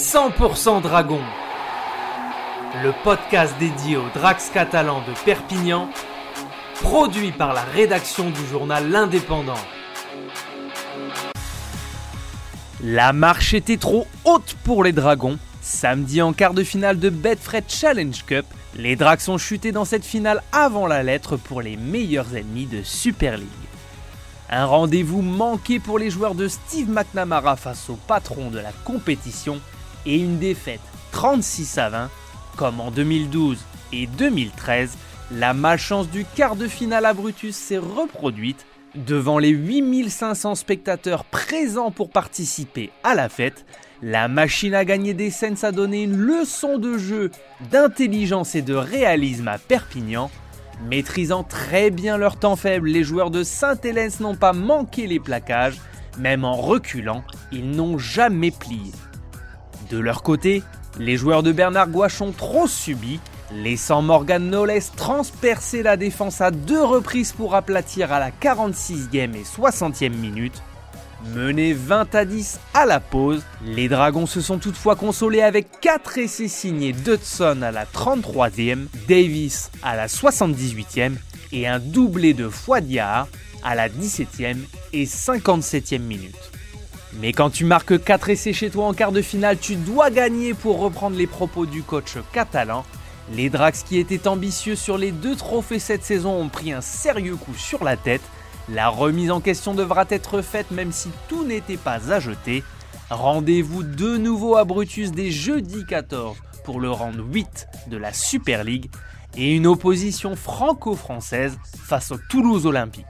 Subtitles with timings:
[0.00, 1.20] 100% Dragon,
[2.82, 5.90] le podcast dédié aux Drax catalans de Perpignan,
[6.80, 9.60] produit par la rédaction du journal L'Indépendant.
[12.82, 15.38] La marche était trop haute pour les Dragons.
[15.60, 18.46] Samedi en quart de finale de Betfred Challenge Cup,
[18.76, 22.82] les Dracs ont chuté dans cette finale avant la lettre pour les meilleurs ennemis de
[22.82, 23.48] Super League.
[24.48, 29.60] Un rendez-vous manqué pour les joueurs de Steve McNamara face au patron de la compétition
[30.06, 30.80] et une défaite
[31.12, 32.10] 36 à 20,
[32.56, 33.58] comme en 2012
[33.92, 34.96] et 2013,
[35.32, 41.90] la malchance du quart de finale à Brutus s'est reproduite devant les 8500 spectateurs présents
[41.90, 43.64] pour participer à la fête.
[44.02, 47.30] La machine à gagner des scènes a donné une leçon de jeu,
[47.70, 50.30] d'intelligence et de réalisme à Perpignan.
[50.88, 55.78] Maîtrisant très bien leur temps faible, les joueurs de Saint-Hélène n'ont pas manqué les plaquages,
[56.18, 58.90] même en reculant, ils n'ont jamais plié.
[59.90, 60.62] De leur côté,
[61.00, 63.18] les joueurs de Bernard Gouache trop subi,
[63.52, 69.42] laissant Morgan Knowles transpercer la défense à deux reprises pour aplatir à la 46e et
[69.42, 70.62] 60e minute.
[71.34, 76.18] Menés 20 à 10 à la pause, les Dragons se sont toutefois consolés avec 4
[76.18, 81.16] essais signés d'Hudson à la 33e, Davis à la 78e
[81.52, 83.26] et un doublé de Fouadiar
[83.64, 84.58] à la 17e
[84.92, 86.36] et 57e minute.
[87.14, 90.54] Mais quand tu marques 4 essais chez toi en quart de finale, tu dois gagner
[90.54, 92.84] pour reprendre les propos du coach catalan.
[93.32, 97.36] Les Drax qui étaient ambitieux sur les deux trophées cette saison ont pris un sérieux
[97.36, 98.22] coup sur la tête.
[98.68, 102.62] La remise en question devra être faite même si tout n'était pas à jeter.
[103.10, 108.62] Rendez-vous de nouveau à Brutus dès jeudi 14 pour le round 8 de la Super
[108.62, 108.90] League
[109.36, 113.06] et une opposition franco-française face au Toulouse Olympique.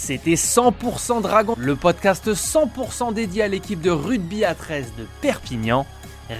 [0.00, 5.86] C'était 100% Dragon, le podcast 100% dédié à l'équipe de rugby à 13 de Perpignan,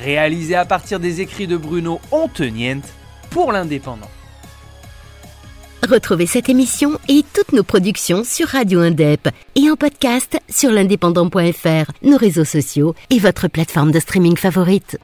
[0.03, 2.81] réalisé à partir des écrits de Bruno Ontenient
[3.28, 4.08] pour l'Indépendant.
[5.87, 11.92] Retrouvez cette émission et toutes nos productions sur Radio Indep et en podcast sur l'indépendant.fr,
[12.03, 14.98] nos réseaux sociaux et votre plateforme de streaming favorite.